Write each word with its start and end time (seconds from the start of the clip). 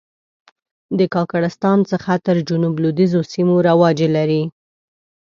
د 0.97 0.99
کاکړستان 1.15 1.79
څخه 1.91 2.11
تر 2.25 2.35
جنوب 2.47 2.75
لوېدیځو 2.83 3.21
سیمو 3.33 3.55
رواج 3.67 3.97
لري. 4.15 4.43